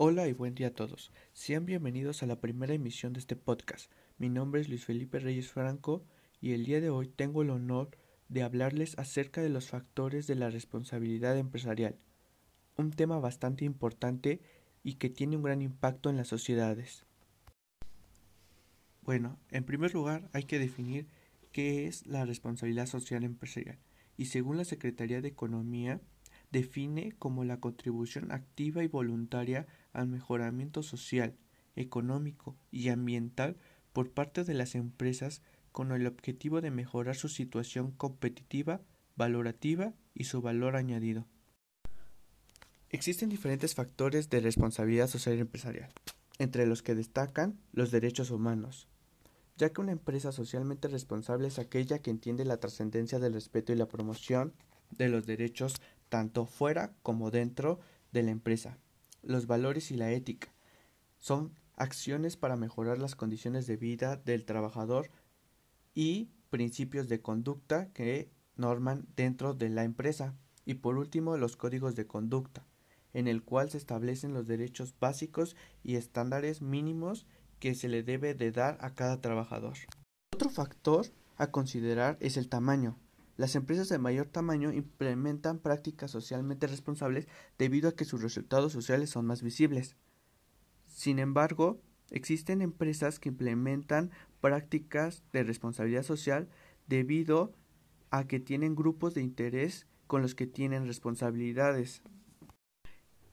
Hola 0.00 0.28
y 0.28 0.32
buen 0.32 0.54
día 0.54 0.68
a 0.68 0.74
todos. 0.74 1.10
Sean 1.32 1.66
bienvenidos 1.66 2.22
a 2.22 2.26
la 2.26 2.40
primera 2.40 2.72
emisión 2.72 3.14
de 3.14 3.18
este 3.18 3.34
podcast. 3.34 3.90
Mi 4.16 4.28
nombre 4.28 4.60
es 4.60 4.68
Luis 4.68 4.84
Felipe 4.84 5.18
Reyes 5.18 5.48
Franco 5.48 6.04
y 6.40 6.52
el 6.52 6.66
día 6.66 6.80
de 6.80 6.88
hoy 6.88 7.08
tengo 7.08 7.42
el 7.42 7.50
honor 7.50 7.90
de 8.28 8.44
hablarles 8.44 8.96
acerca 8.96 9.42
de 9.42 9.48
los 9.48 9.70
factores 9.70 10.28
de 10.28 10.36
la 10.36 10.50
responsabilidad 10.50 11.36
empresarial, 11.36 11.98
un 12.76 12.92
tema 12.92 13.18
bastante 13.18 13.64
importante 13.64 14.40
y 14.84 14.94
que 14.94 15.10
tiene 15.10 15.36
un 15.36 15.42
gran 15.42 15.62
impacto 15.62 16.10
en 16.10 16.16
las 16.16 16.28
sociedades. 16.28 17.04
Bueno, 19.02 19.36
en 19.50 19.64
primer 19.64 19.92
lugar 19.94 20.30
hay 20.32 20.44
que 20.44 20.60
definir 20.60 21.08
qué 21.50 21.88
es 21.88 22.06
la 22.06 22.24
responsabilidad 22.24 22.86
social 22.86 23.24
empresarial 23.24 23.80
y 24.16 24.26
según 24.26 24.58
la 24.58 24.64
Secretaría 24.64 25.20
de 25.20 25.26
Economía 25.26 26.00
define 26.50 27.12
como 27.18 27.44
la 27.44 27.60
contribución 27.60 28.32
activa 28.32 28.82
y 28.82 28.88
voluntaria 28.88 29.66
al 29.92 30.08
mejoramiento 30.08 30.82
social, 30.82 31.36
económico 31.76 32.56
y 32.70 32.88
ambiental 32.88 33.56
por 33.92 34.10
parte 34.10 34.44
de 34.44 34.54
las 34.54 34.74
empresas 34.74 35.42
con 35.72 35.92
el 35.92 36.06
objetivo 36.06 36.60
de 36.60 36.70
mejorar 36.70 37.16
su 37.16 37.28
situación 37.28 37.92
competitiva, 37.92 38.80
valorativa 39.16 39.94
y 40.14 40.24
su 40.24 40.40
valor 40.40 40.76
añadido. 40.76 41.26
Existen 42.90 43.28
diferentes 43.28 43.74
factores 43.74 44.30
de 44.30 44.40
responsabilidad 44.40 45.08
social 45.08 45.38
empresarial, 45.38 45.92
entre 46.38 46.66
los 46.66 46.82
que 46.82 46.94
destacan 46.94 47.58
los 47.72 47.90
derechos 47.90 48.30
humanos, 48.30 48.88
ya 49.56 49.70
que 49.70 49.80
una 49.80 49.92
empresa 49.92 50.32
socialmente 50.32 50.88
responsable 50.88 51.48
es 51.48 51.58
aquella 51.58 51.98
que 51.98 52.10
entiende 52.10 52.44
la 52.44 52.56
trascendencia 52.56 53.18
del 53.18 53.34
respeto 53.34 53.72
y 53.72 53.76
la 53.76 53.88
promoción 53.88 54.54
de 54.90 55.08
los 55.08 55.26
derechos 55.26 55.74
tanto 56.08 56.46
fuera 56.46 56.94
como 57.02 57.30
dentro 57.30 57.80
de 58.12 58.22
la 58.22 58.30
empresa. 58.30 58.78
Los 59.22 59.46
valores 59.46 59.90
y 59.90 59.96
la 59.96 60.12
ética 60.12 60.48
son 61.18 61.52
acciones 61.76 62.36
para 62.36 62.56
mejorar 62.56 62.98
las 62.98 63.14
condiciones 63.14 63.66
de 63.66 63.76
vida 63.76 64.16
del 64.16 64.44
trabajador 64.44 65.10
y 65.94 66.30
principios 66.50 67.08
de 67.08 67.20
conducta 67.20 67.92
que 67.92 68.30
norman 68.56 69.06
dentro 69.16 69.54
de 69.54 69.68
la 69.68 69.84
empresa. 69.84 70.34
Y 70.64 70.74
por 70.74 70.98
último, 70.98 71.36
los 71.36 71.56
códigos 71.56 71.94
de 71.94 72.06
conducta, 72.06 72.66
en 73.14 73.26
el 73.26 73.42
cual 73.42 73.70
se 73.70 73.78
establecen 73.78 74.34
los 74.34 74.46
derechos 74.46 74.94
básicos 75.00 75.56
y 75.82 75.96
estándares 75.96 76.60
mínimos 76.60 77.26
que 77.58 77.74
se 77.74 77.88
le 77.88 78.02
debe 78.02 78.34
de 78.34 78.52
dar 78.52 78.76
a 78.80 78.94
cada 78.94 79.20
trabajador. 79.20 79.76
Otro 80.32 80.50
factor 80.50 81.06
a 81.36 81.50
considerar 81.50 82.16
es 82.20 82.36
el 82.36 82.48
tamaño. 82.48 82.98
Las 83.38 83.54
empresas 83.54 83.88
de 83.88 83.98
mayor 83.98 84.26
tamaño 84.26 84.72
implementan 84.72 85.60
prácticas 85.60 86.10
socialmente 86.10 86.66
responsables 86.66 87.28
debido 87.56 87.88
a 87.88 87.94
que 87.94 88.04
sus 88.04 88.20
resultados 88.20 88.72
sociales 88.72 89.10
son 89.10 89.26
más 89.26 89.42
visibles. 89.42 89.96
Sin 90.86 91.20
embargo, 91.20 91.80
existen 92.10 92.62
empresas 92.62 93.20
que 93.20 93.28
implementan 93.28 94.10
prácticas 94.40 95.22
de 95.32 95.44
responsabilidad 95.44 96.02
social 96.02 96.48
debido 96.88 97.54
a 98.10 98.26
que 98.26 98.40
tienen 98.40 98.74
grupos 98.74 99.14
de 99.14 99.22
interés 99.22 99.86
con 100.08 100.20
los 100.20 100.34
que 100.34 100.48
tienen 100.48 100.88
responsabilidades. 100.88 102.02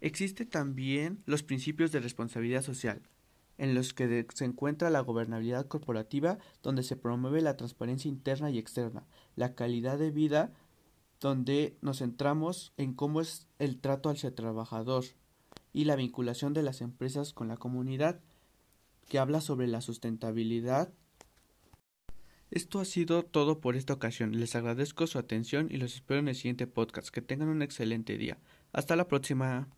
Existen 0.02 0.48
también 0.48 1.24
los 1.26 1.42
principios 1.42 1.92
de 1.92 2.00
responsabilidad 2.00 2.62
social, 2.62 3.02
en 3.58 3.74
los 3.74 3.94
que 3.94 4.26
se 4.34 4.46
encuentra 4.46 4.90
la 4.90 5.02
gobernabilidad 5.02 5.68
corporativa, 5.68 6.38
donde 6.62 6.84
se 6.84 6.96
promueve 6.96 7.42
la 7.42 7.58
transparencia 7.58 8.10
interna 8.10 8.50
y 8.50 8.58
externa, 8.58 9.08
la 9.36 9.56
calidad 9.56 9.98
de 9.98 10.12
vida, 10.12 10.52
donde 11.20 11.78
nos 11.82 12.00
centramos 12.00 12.74
en 12.78 12.94
cómo 12.94 13.22
es 13.22 13.48
el 13.60 13.80
trato 13.80 14.10
hacia 14.10 14.36
trabajador, 14.36 15.06
y 15.74 15.84
la 15.84 15.98
vinculación 15.98 16.54
de 16.54 16.64
las 16.64 16.82
empresas 16.82 17.34
con 17.34 17.50
la 17.50 17.58
comunidad, 17.58 18.22
que 19.10 19.20
habla 19.20 19.42
sobre 19.42 19.68
la 19.68 19.82
sustentabilidad. 19.82 20.94
Esto 22.50 22.80
ha 22.80 22.86
sido 22.86 23.24
todo 23.24 23.60
por 23.60 23.76
esta 23.76 23.94
ocasión. 23.94 24.40
Les 24.40 24.56
agradezco 24.56 25.06
su 25.06 25.20
atención 25.20 25.68
y 25.70 25.78
los 25.78 25.96
espero 25.96 26.22
en 26.22 26.30
el 26.30 26.36
siguiente 26.36 26.68
podcast. 26.68 27.10
Que 27.10 27.22
tengan 27.22 27.50
un 27.50 27.62
excelente 27.62 28.18
día. 28.18 28.38
Hasta 28.72 28.96
la 28.96 29.08
próxima. 29.08 29.68